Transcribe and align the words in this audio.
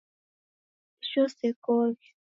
Icho 1.03 1.23
sekoghe 1.37 2.07